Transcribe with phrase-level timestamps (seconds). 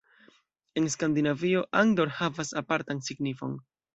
[0.79, 3.57] En Skandinavio Andor havas apartan signifon.